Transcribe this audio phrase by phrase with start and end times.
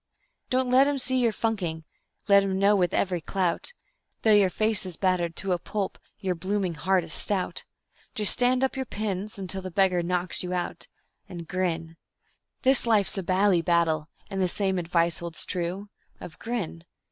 [0.49, 1.83] Don't let him see you're funking,
[2.27, 3.71] let him know with every clout,
[4.23, 7.65] Though your face is battered to a pulp, your blooming heart is stout;
[8.15, 10.87] Just stand upon your pins until the beggar knocks you out
[11.29, 11.97] And grin.
[12.63, 15.89] This life's a bally battle, and the same advice holds true
[16.19, 16.83] Of grin.